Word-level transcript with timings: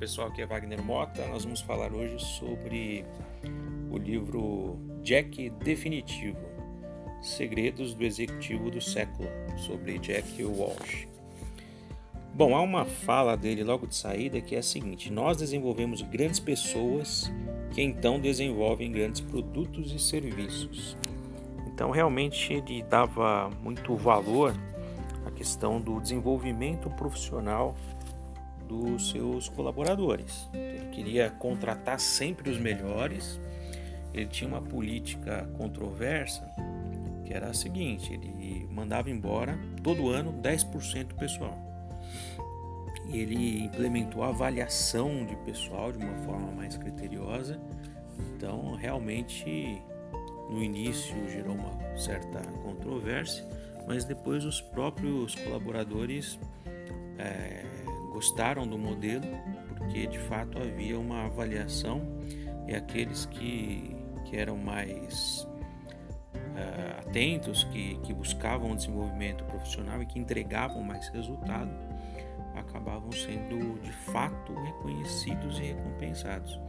pessoal, 0.00 0.28
aqui 0.28 0.40
é 0.40 0.46
Wagner 0.46 0.82
Mota. 0.82 1.26
Nós 1.26 1.44
vamos 1.44 1.60
falar 1.60 1.92
hoje 1.92 2.18
sobre 2.24 3.04
o 3.90 3.98
livro 3.98 4.78
Jack 5.02 5.50
Definitivo 5.62 6.38
Segredos 7.20 7.92
do 7.92 8.02
Executivo 8.02 8.70
do 8.70 8.80
Século, 8.80 9.28
sobre 9.58 9.98
Jack 9.98 10.42
Walsh. 10.42 11.06
Bom, 12.32 12.56
há 12.56 12.62
uma 12.62 12.86
fala 12.86 13.36
dele 13.36 13.62
logo 13.62 13.86
de 13.86 13.94
saída 13.94 14.40
que 14.40 14.56
é 14.56 14.60
a 14.60 14.62
seguinte: 14.62 15.12
Nós 15.12 15.36
desenvolvemos 15.36 16.00
grandes 16.00 16.40
pessoas 16.40 17.30
que 17.70 17.82
então 17.82 18.18
desenvolvem 18.18 18.90
grandes 18.90 19.20
produtos 19.20 19.92
e 19.92 19.98
serviços. 19.98 20.96
Então, 21.66 21.90
realmente, 21.90 22.54
ele 22.54 22.82
dava 22.84 23.50
muito 23.62 23.94
valor 23.96 24.54
à 25.26 25.30
questão 25.30 25.78
do 25.78 26.00
desenvolvimento 26.00 26.88
profissional 26.88 27.76
dos 28.70 29.10
seus 29.10 29.48
colaboradores. 29.48 30.48
Ele 30.54 30.86
queria 30.92 31.28
contratar 31.28 31.98
sempre 31.98 32.48
os 32.48 32.58
melhores. 32.58 33.40
Ele 34.14 34.26
tinha 34.26 34.48
uma 34.48 34.62
política 34.62 35.50
controversa 35.58 36.48
que 37.24 37.34
era 37.34 37.48
a 37.48 37.54
seguinte: 37.54 38.12
ele 38.12 38.68
mandava 38.70 39.10
embora 39.10 39.58
todo 39.82 40.08
ano 40.08 40.32
10% 40.40 41.08
do 41.08 41.14
pessoal. 41.16 41.58
Ele 43.12 43.64
implementou 43.64 44.22
a 44.22 44.28
avaliação 44.28 45.26
de 45.26 45.34
pessoal 45.38 45.90
de 45.90 45.98
uma 45.98 46.14
forma 46.18 46.52
mais 46.52 46.76
criteriosa. 46.76 47.60
Então, 48.36 48.76
realmente, 48.76 49.82
no 50.48 50.62
início 50.62 51.16
gerou 51.28 51.56
uma 51.56 51.96
certa 51.96 52.40
controvérsia, 52.62 53.44
mas 53.86 54.04
depois 54.04 54.44
os 54.44 54.60
próprios 54.60 55.34
colaboradores 55.34 56.38
é, 57.18 57.64
gostaram 58.20 58.66
do 58.66 58.76
modelo 58.76 59.24
porque 59.78 60.06
de 60.06 60.18
fato 60.18 60.58
havia 60.58 60.98
uma 60.98 61.24
avaliação 61.24 62.02
e 62.68 62.74
aqueles 62.74 63.24
que, 63.24 63.96
que 64.26 64.36
eram 64.36 64.58
mais 64.58 65.48
uh, 66.34 67.00
atentos, 67.00 67.64
que, 67.64 67.96
que 68.02 68.12
buscavam 68.12 68.76
desenvolvimento 68.76 69.42
profissional 69.44 70.02
e 70.02 70.06
que 70.06 70.18
entregavam 70.18 70.82
mais 70.82 71.08
resultado, 71.08 71.70
acabavam 72.54 73.10
sendo 73.10 73.80
de 73.80 73.90
fato 74.12 74.52
reconhecidos 74.52 75.58
e 75.58 75.62
recompensados. 75.62 76.60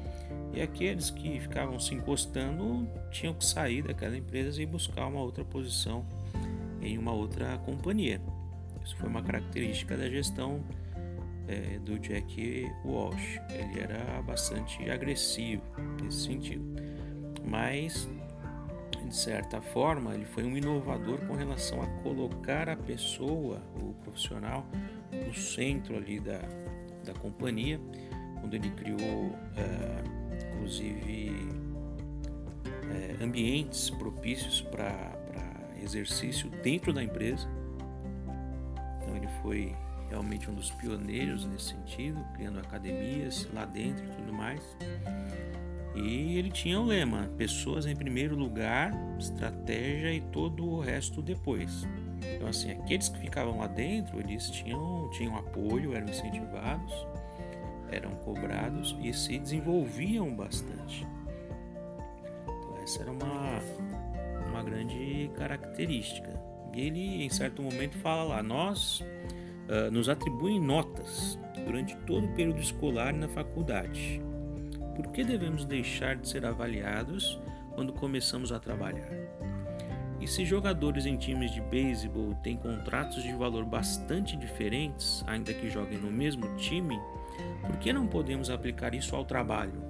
E 0.53 0.61
aqueles 0.61 1.09
que 1.09 1.37
ficavam 1.37 1.81
se 1.81 1.93
encostando 1.93 2.87
tinham 3.11 3.33
que 3.33 3.43
sair 3.43 3.81
daquela 3.81 4.15
empresa 4.15 4.61
e 4.61 4.65
buscar 4.65 5.05
uma 5.07 5.19
outra 5.19 5.43
posição 5.43 6.05
em 6.81 6.97
uma 6.97 7.11
outra 7.11 7.57
companhia. 7.57 8.21
Isso 8.85 8.95
foi 8.95 9.09
uma 9.09 9.21
característica 9.21 9.97
da 9.97 10.09
gestão 10.09 10.63
é, 11.47 11.79
do 11.79 11.99
Jack 11.99 12.65
Walsh. 12.85 13.39
Ele 13.49 13.79
era 13.81 14.21
bastante 14.21 14.89
agressivo 14.89 15.63
nesse 16.01 16.25
sentido, 16.25 16.65
mas 17.45 18.07
de 19.05 19.15
certa 19.15 19.61
forma 19.61 20.13
ele 20.13 20.25
foi 20.25 20.43
um 20.43 20.55
inovador 20.55 21.19
com 21.27 21.33
relação 21.33 21.81
a 21.81 21.87
colocar 22.01 22.69
a 22.69 22.77
pessoa, 22.77 23.61
o 23.75 23.93
profissional, 24.03 24.65
no 25.11 25.33
centro 25.33 25.97
ali 25.97 26.19
da, 26.19 26.41
da 27.03 27.13
companhia, 27.13 27.79
quando 28.39 28.53
ele 28.53 28.69
criou, 28.71 29.35
é, 29.57 30.47
inclusive, 30.47 31.35
é, 32.89 33.23
ambientes 33.23 33.89
propícios 33.89 34.61
para 34.61 35.19
exercício 35.83 36.49
dentro 36.63 36.93
da 36.93 37.03
empresa. 37.03 37.47
Então 39.01 39.15
ele 39.15 39.27
foi 39.41 39.75
realmente 40.11 40.51
um 40.51 40.53
dos 40.53 40.69
pioneiros 40.71 41.45
nesse 41.45 41.69
sentido, 41.69 42.23
criando 42.33 42.59
academias 42.59 43.47
lá 43.53 43.65
dentro 43.65 44.05
e 44.05 44.09
tudo 44.09 44.33
mais. 44.33 44.61
E 45.95 46.37
ele 46.37 46.51
tinha 46.51 46.79
o 46.79 46.85
lema: 46.85 47.29
pessoas 47.37 47.85
em 47.85 47.95
primeiro 47.95 48.35
lugar, 48.35 48.91
estratégia 49.17 50.13
e 50.13 50.21
todo 50.21 50.67
o 50.67 50.79
resto 50.81 51.21
depois. 51.21 51.87
Então, 52.35 52.47
assim, 52.47 52.71
aqueles 52.71 53.09
que 53.09 53.19
ficavam 53.19 53.57
lá 53.57 53.67
dentro, 53.67 54.19
eles 54.19 54.49
tinham, 54.49 55.09
tinham 55.11 55.35
apoio, 55.35 55.95
eram 55.95 56.07
incentivados, 56.07 56.93
eram 57.89 58.11
cobrados 58.17 58.95
e 59.01 59.11
se 59.13 59.39
desenvolviam 59.39 60.35
bastante. 60.35 61.07
Então, 62.43 62.77
essa 62.83 63.01
era 63.01 63.11
uma, 63.11 63.59
uma 64.49 64.61
grande 64.61 65.31
característica. 65.35 66.39
E 66.73 66.81
ele, 66.81 67.23
em 67.23 67.29
certo 67.29 67.61
momento, 67.61 67.97
fala 67.97 68.23
lá: 68.23 68.43
nós 68.43 69.03
uh, 69.71 69.89
nos 69.89 70.09
atribuem 70.09 70.59
notas 70.59 71.39
durante 71.65 71.95
todo 72.05 72.25
o 72.25 72.33
período 72.33 72.59
escolar 72.59 73.13
e 73.15 73.17
na 73.17 73.29
faculdade. 73.29 74.21
Por 74.95 75.07
que 75.07 75.23
devemos 75.23 75.63
deixar 75.63 76.17
de 76.17 76.27
ser 76.27 76.45
avaliados 76.45 77.39
quando 77.73 77.93
começamos 77.93 78.51
a 78.51 78.59
trabalhar? 78.59 79.09
E 80.19 80.27
se 80.27 80.45
jogadores 80.45 81.05
em 81.07 81.17
times 81.17 81.51
de 81.51 81.61
beisebol 81.61 82.35
têm 82.43 82.55
contratos 82.55 83.23
de 83.23 83.33
valor 83.33 83.65
bastante 83.65 84.37
diferentes, 84.37 85.23
ainda 85.25 85.51
que 85.51 85.69
joguem 85.69 85.97
no 85.97 86.11
mesmo 86.11 86.55
time, 86.57 86.99
por 87.65 87.77
que 87.77 87.91
não 87.91 88.05
podemos 88.05 88.49
aplicar 88.49 88.93
isso 88.93 89.15
ao 89.15 89.25
trabalho? 89.25 89.81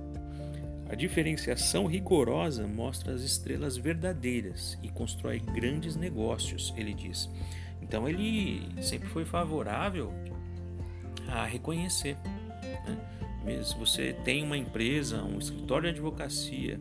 A 0.89 0.95
diferenciação 0.95 1.85
rigorosa 1.85 2.67
mostra 2.67 3.13
as 3.13 3.21
estrelas 3.21 3.75
verdadeiras 3.75 4.77
e 4.81 4.89
constrói 4.89 5.39
grandes 5.39 5.95
negócios, 5.95 6.73
ele 6.77 6.93
diz. 6.93 7.29
Então 7.81 8.07
ele 8.07 8.69
sempre 8.81 9.07
foi 9.09 9.25
favorável 9.25 10.13
a 11.27 11.45
reconhecer. 11.45 12.17
Né? 13.43 13.63
Se 13.63 13.75
você 13.77 14.13
tem 14.23 14.43
uma 14.43 14.57
empresa, 14.57 15.23
um 15.23 15.39
escritório 15.39 15.83
de 15.91 15.99
advocacia 15.99 16.79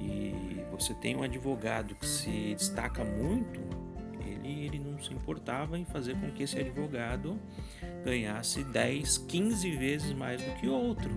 e 0.00 0.62
você 0.70 0.94
tem 0.94 1.16
um 1.16 1.22
advogado 1.22 1.94
que 1.94 2.06
se 2.06 2.54
destaca 2.54 3.04
muito, 3.04 3.60
ele, 4.24 4.64
ele 4.64 4.78
não 4.78 5.02
se 5.02 5.12
importava 5.12 5.78
em 5.78 5.84
fazer 5.84 6.14
com 6.16 6.30
que 6.30 6.44
esse 6.44 6.58
advogado 6.58 7.38
ganhasse 8.04 8.64
10, 8.64 9.18
15 9.18 9.70
vezes 9.76 10.12
mais 10.12 10.40
do 10.40 10.50
que 10.54 10.68
outro. 10.68 11.10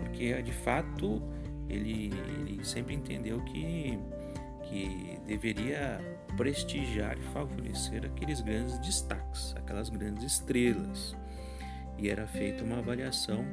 Porque 0.00 0.40
de 0.42 0.52
fato 0.52 1.22
ele, 1.68 2.12
ele 2.40 2.64
sempre 2.64 2.94
entendeu 2.94 3.40
que, 3.40 3.98
que 4.68 5.18
deveria 5.26 6.00
prestigiar 6.36 7.16
e 7.18 7.22
favorecer 7.32 8.04
aqueles 8.04 8.40
grandes 8.40 8.78
destaques, 8.78 9.54
aquelas 9.56 9.88
grandes 9.88 10.24
estrelas. 10.24 11.16
E 11.98 12.08
era 12.08 12.26
feita 12.26 12.64
uma 12.64 12.78
avaliação 12.78 13.44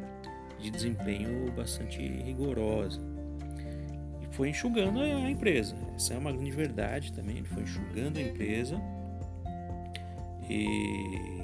de 0.60 0.70
desempenho 0.70 1.52
bastante 1.52 2.00
rigorosa. 2.00 3.02
E 4.22 4.36
foi 4.36 4.50
enxugando 4.50 5.00
a 5.00 5.30
empresa. 5.30 5.76
Essa 5.96 6.14
é 6.14 6.18
uma 6.18 6.32
grande 6.32 6.52
verdade 6.52 7.14
também. 7.14 7.38
Ele 7.38 7.48
foi 7.48 7.64
enxugando 7.64 8.18
a 8.18 8.22
empresa 8.22 8.82
e 10.50 11.42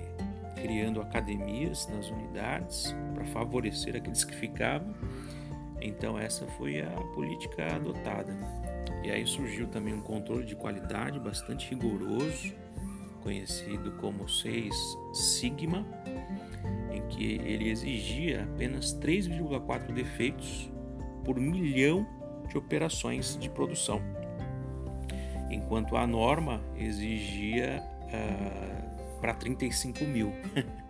criando 0.61 1.01
academias 1.01 1.88
nas 1.88 2.09
unidades 2.09 2.95
para 3.13 3.25
favorecer 3.25 3.95
aqueles 3.95 4.23
que 4.23 4.35
ficavam. 4.35 4.94
Então 5.81 6.17
essa 6.17 6.45
foi 6.45 6.81
a 6.81 6.89
política 7.13 7.75
adotada. 7.75 8.35
E 9.03 9.11
aí 9.11 9.25
surgiu 9.25 9.67
também 9.67 9.93
um 9.93 10.01
controle 10.01 10.45
de 10.45 10.55
qualidade 10.55 11.19
bastante 11.19 11.69
rigoroso, 11.69 12.53
conhecido 13.21 13.91
como 13.93 14.27
6 14.27 14.73
Sigma, 15.13 15.85
em 16.91 17.01
que 17.07 17.35
ele 17.43 17.69
exigia 17.69 18.43
apenas 18.43 18.93
3,4 18.99 19.93
defeitos 19.93 20.69
por 21.23 21.39
milhão 21.39 22.05
de 22.49 22.57
operações 22.57 23.38
de 23.38 23.49
produção, 23.49 24.01
enquanto 25.49 25.95
a 25.95 26.07
norma 26.07 26.61
exigia 26.75 27.83
uh, 28.03 29.19
para 29.19 29.33
35 29.33 30.03
mil. 30.06 30.31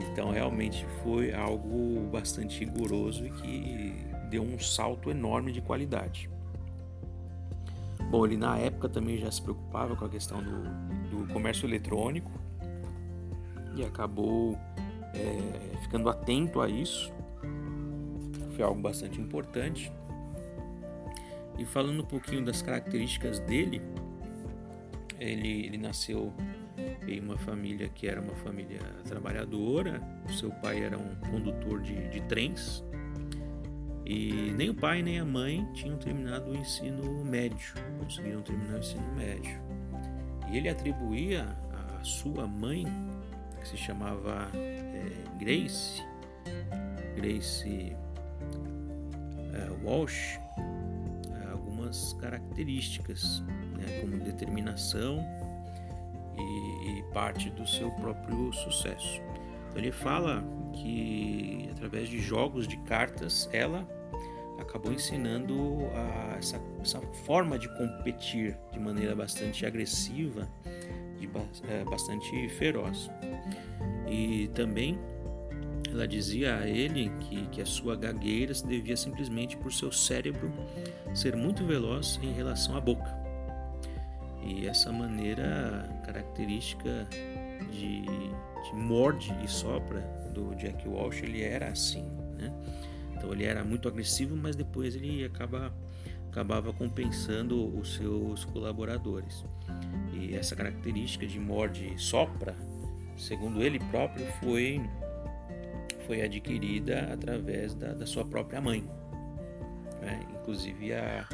então 0.00 0.30
realmente 0.30 0.86
foi 1.02 1.32
algo 1.32 2.00
bastante 2.10 2.64
rigoroso 2.64 3.26
e 3.26 3.30
que 3.30 4.06
deu 4.30 4.42
um 4.42 4.58
salto 4.58 5.10
enorme 5.10 5.52
de 5.52 5.60
qualidade. 5.60 6.30
Bom, 8.10 8.26
ele 8.26 8.36
na 8.36 8.58
época 8.58 8.88
também 8.88 9.18
já 9.18 9.30
se 9.30 9.40
preocupava 9.40 9.94
com 9.94 10.04
a 10.04 10.08
questão 10.08 10.42
do, 10.42 11.26
do 11.26 11.32
comércio 11.32 11.66
eletrônico 11.66 12.30
e 13.76 13.84
acabou 13.84 14.58
é, 15.14 15.76
ficando 15.82 16.08
atento 16.08 16.60
a 16.60 16.68
isso. 16.68 17.12
Foi 18.56 18.64
algo 18.64 18.80
bastante 18.80 19.20
importante. 19.20 19.92
E 21.58 21.64
falando 21.64 22.02
um 22.02 22.06
pouquinho 22.06 22.44
das 22.44 22.62
características 22.62 23.38
dele, 23.40 23.82
ele, 25.18 25.66
ele 25.66 25.78
nasceu 25.78 26.32
em 27.06 27.20
uma 27.20 27.36
família 27.38 27.88
que 27.88 28.06
era 28.06 28.20
uma 28.20 28.34
família 28.36 28.80
trabalhadora. 29.04 30.00
O 30.28 30.32
seu 30.32 30.50
pai 30.50 30.82
era 30.82 30.98
um 30.98 31.14
condutor 31.30 31.80
de, 31.80 32.08
de 32.08 32.20
trens 32.22 32.84
e 34.12 34.52
nem 34.56 34.70
o 34.70 34.74
pai 34.74 35.02
nem 35.02 35.20
a 35.20 35.24
mãe 35.24 35.64
tinham 35.72 35.96
terminado 35.96 36.50
o 36.50 36.56
ensino 36.56 37.24
médio, 37.24 37.74
conseguiram 38.00 38.42
terminar 38.42 38.74
o 38.74 38.78
ensino 38.78 39.12
médio. 39.14 39.56
E 40.50 40.56
ele 40.56 40.68
atribuía 40.68 41.46
a 41.70 42.02
sua 42.02 42.44
mãe, 42.44 42.84
que 43.60 43.68
se 43.68 43.76
chamava 43.76 44.50
é, 44.52 45.12
Grace, 45.38 46.02
Grace 47.14 47.94
uh, 49.52 49.86
Walsh 49.86 50.40
uh, 50.58 51.52
algumas 51.52 52.14
características, 52.14 53.44
né, 53.78 54.00
como 54.00 54.18
determinação 54.24 55.24
e, 56.40 56.98
e 56.98 57.02
parte 57.12 57.50
do 57.50 57.66
seu 57.66 57.90
próprio 57.92 58.52
sucesso. 58.52 59.20
Então, 59.70 59.82
ele 59.82 59.92
fala 59.92 60.44
que 60.72 61.68
através 61.72 62.08
de 62.08 62.18
jogos 62.18 62.66
de 62.66 62.76
cartas 62.78 63.48
ela 63.52 63.86
acabou 64.58 64.92
ensinando 64.92 65.78
a, 65.94 66.36
essa, 66.36 66.60
essa, 66.80 67.00
forma 67.24 67.58
de 67.58 67.68
competir 67.76 68.56
de 68.72 68.78
maneira 68.78 69.14
bastante 69.14 69.64
agressiva, 69.64 70.48
de, 71.18 71.28
é, 71.68 71.84
bastante 71.84 72.48
feroz. 72.50 73.10
E 74.08 74.48
também 74.54 74.98
ela 75.90 76.06
dizia 76.06 76.58
a 76.58 76.68
ele 76.68 77.10
que, 77.20 77.46
que 77.48 77.60
a 77.60 77.66
sua 77.66 77.96
gagueira 77.96 78.54
se 78.54 78.66
devia 78.66 78.96
simplesmente 78.96 79.56
por 79.56 79.72
seu 79.72 79.90
cérebro 79.90 80.52
ser 81.14 81.34
muito 81.34 81.64
veloz 81.64 82.20
em 82.22 82.32
relação 82.32 82.76
à 82.76 82.80
boca. 82.80 83.19
E 84.42 84.66
essa 84.66 84.90
maneira 84.90 85.88
característica 86.04 87.06
de, 87.70 88.02
de 88.02 88.74
morde 88.74 89.34
e 89.44 89.48
sopra 89.48 90.00
do 90.32 90.54
Jack 90.54 90.88
Walsh, 90.88 91.22
ele 91.22 91.42
era 91.42 91.68
assim, 91.68 92.04
né? 92.38 92.52
Então 93.14 93.32
ele 93.32 93.44
era 93.44 93.62
muito 93.62 93.86
agressivo, 93.86 94.34
mas 94.34 94.56
depois 94.56 94.94
ele 94.94 95.24
acaba, 95.24 95.72
acabava 96.30 96.72
compensando 96.72 97.78
os 97.78 97.96
seus 97.96 98.46
colaboradores. 98.46 99.44
E 100.14 100.34
essa 100.34 100.56
característica 100.56 101.26
de 101.26 101.38
morde 101.38 101.92
e 101.94 101.98
sopra, 101.98 102.56
segundo 103.18 103.62
ele 103.62 103.78
próprio, 103.78 104.26
foi, 104.42 104.80
foi 106.06 106.22
adquirida 106.22 107.10
através 107.12 107.74
da, 107.74 107.92
da 107.92 108.06
sua 108.06 108.24
própria 108.24 108.60
mãe. 108.60 108.88
Né? 110.00 110.26
Inclusive 110.40 110.94
a, 110.94 111.28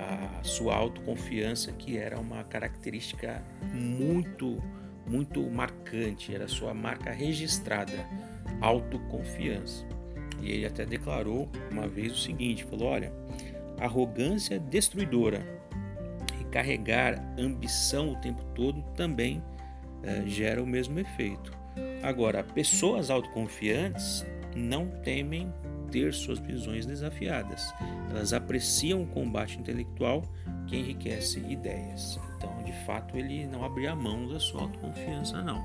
a 0.00 0.42
sua 0.42 0.74
autoconfiança, 0.74 1.72
que 1.72 1.98
era 1.98 2.18
uma 2.18 2.42
característica 2.44 3.42
muito, 3.72 4.62
muito 5.06 5.42
marcante, 5.50 6.34
era 6.34 6.48
sua 6.48 6.72
marca 6.72 7.10
registrada, 7.10 8.06
autoconfiança. 8.60 9.86
E 10.40 10.50
ele 10.50 10.66
até 10.66 10.86
declarou 10.86 11.48
uma 11.70 11.86
vez 11.86 12.12
o 12.12 12.18
seguinte: 12.18 12.64
falou, 12.64 12.88
olha, 12.88 13.12
arrogância 13.78 14.58
destruidora 14.58 15.44
e 16.40 16.44
carregar 16.44 17.22
ambição 17.38 18.12
o 18.12 18.16
tempo 18.16 18.42
todo 18.54 18.82
também 18.94 19.42
é, 20.02 20.22
gera 20.26 20.62
o 20.62 20.66
mesmo 20.66 20.98
efeito. 20.98 21.52
Agora, 22.02 22.42
pessoas 22.42 23.10
autoconfiantes 23.10 24.24
não 24.54 24.88
temem 25.02 25.52
ter 25.90 26.12
suas 26.14 26.38
visões 26.38 26.86
desafiadas. 26.86 27.72
Elas 28.10 28.32
apreciam 28.32 29.02
o 29.02 29.06
combate 29.06 29.58
intelectual 29.58 30.22
que 30.66 30.76
enriquece 30.76 31.40
ideias. 31.40 32.18
Então, 32.36 32.62
de 32.62 32.72
fato, 32.84 33.16
ele 33.16 33.46
não 33.46 33.64
abria 33.64 33.94
mão 33.94 34.28
da 34.28 34.38
sua 34.38 34.62
autoconfiança, 34.62 35.42
não. 35.42 35.62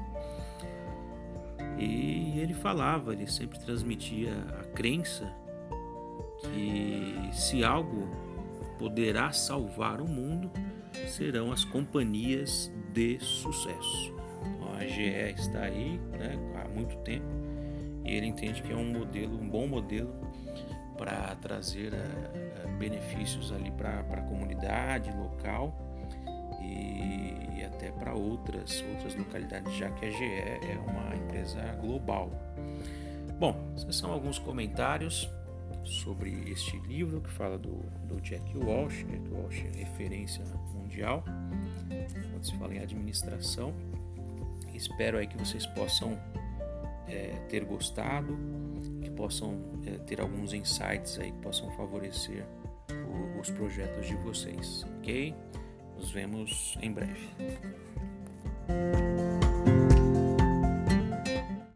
E 1.77 2.39
ele 2.39 2.53
falava, 2.53 3.13
ele 3.13 3.27
sempre 3.27 3.59
transmitia 3.59 4.33
a 4.59 4.63
crença 4.63 5.31
que 6.41 7.29
se 7.33 7.63
algo 7.63 8.09
poderá 8.77 9.31
salvar 9.31 10.01
o 10.01 10.07
mundo, 10.07 10.51
serão 11.07 11.51
as 11.51 11.63
companhias 11.63 12.71
de 12.93 13.19
sucesso. 13.19 14.13
Então, 14.41 14.73
a 14.73 14.85
GE 14.85 15.33
está 15.35 15.63
aí 15.63 15.99
né, 16.11 16.37
há 16.55 16.67
muito 16.67 16.95
tempo 16.97 17.44
e 18.05 18.15
ele 18.15 18.27
entende 18.27 18.61
que 18.61 18.71
é 18.71 18.75
um 18.75 18.85
modelo, 18.85 19.39
um 19.39 19.49
bom 19.49 19.67
modelo 19.67 20.13
para 20.97 21.35
trazer 21.35 21.91
uh, 21.93 22.77
benefícios 22.77 23.51
ali 23.51 23.71
para 23.71 23.99
a 23.99 24.21
comunidade 24.21 25.11
local 25.11 25.75
e, 26.61 27.59
e 27.59 27.63
até 27.65 27.91
para 27.91 28.13
outras, 28.13 28.83
outras 28.93 29.15
localidades, 29.15 29.73
já 29.75 29.89
que 29.91 30.05
a 30.05 30.11
GE 30.11 30.23
é 30.23 30.77
uma 30.87 31.15
empresa 31.15 31.61
global. 31.81 32.31
Bom, 33.39 33.73
esses 33.75 33.95
são 33.95 34.11
alguns 34.11 34.39
comentários 34.39 35.29
sobre 35.83 36.49
este 36.49 36.77
livro 36.79 37.21
que 37.21 37.29
fala 37.29 37.57
do, 37.57 37.83
do 38.07 38.21
Jack 38.21 38.57
Walsh. 38.57 39.03
Jack 39.03 39.29
Walsh 39.29 39.63
é 39.73 39.79
referência 39.79 40.43
mundial 40.73 41.23
quando 42.31 42.43
se 42.43 42.55
fala 42.57 42.73
em 42.73 42.79
administração. 42.79 43.73
Espero 44.73 45.17
aí 45.17 45.27
que 45.27 45.37
vocês 45.37 45.65
possam 45.67 46.17
é, 47.07 47.35
ter 47.49 47.63
gostado, 47.65 48.37
que 49.01 49.09
possam 49.11 49.61
é, 49.85 49.97
ter 49.99 50.21
alguns 50.21 50.53
insights 50.53 51.19
aí 51.19 51.31
que 51.31 51.39
possam 51.39 51.69
favorecer 51.71 52.45
o, 52.91 53.39
os 53.39 53.49
projetos 53.49 54.07
de 54.07 54.15
vocês, 54.15 54.85
ok? 54.97 55.35
Nos 55.97 56.11
vemos 56.11 56.77
em 56.81 56.91
breve. 56.91 57.29